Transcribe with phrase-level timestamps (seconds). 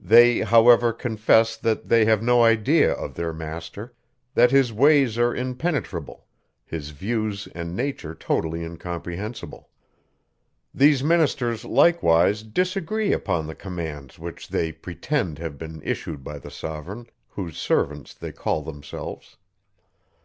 [0.00, 3.94] They, however, confess, that they have no idea of their master;
[4.34, 6.26] that his ways are impenetrable;
[6.64, 9.68] his views and nature totally incomprehensible.
[10.74, 16.50] These ministers, likewise, disagree upon the commands which they pretend have been issued by the
[16.50, 19.36] sovereign, whose servants they call themselves.